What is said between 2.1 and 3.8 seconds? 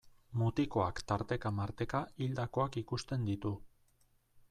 hildakoak ikusten ditu.